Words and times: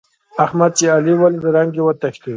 احمد 0.45 0.71
چې 0.77 0.85
علي 0.95 1.13
وليد؛ 1.17 1.45
رنګ 1.55 1.71
يې 1.77 1.83
وتښتېد. 1.85 2.29